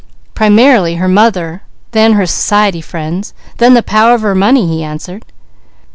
"Primarily, 0.33 0.95
her 0.95 1.07
mother, 1.07 1.61
then 1.91 2.13
her 2.13 2.25
society 2.25 2.81
friends, 2.81 3.35
then 3.57 3.75
the 3.75 3.83
power 3.83 4.15
of 4.15 4.21
her 4.23 4.33
money," 4.33 4.65
he 4.67 4.83
answered. 4.83 5.23